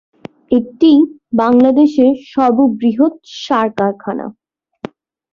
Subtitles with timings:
[0.51, 0.91] এটি
[1.33, 3.13] বাংলাদেশের সর্ববৃহৎ
[3.41, 4.25] সার কারখানা।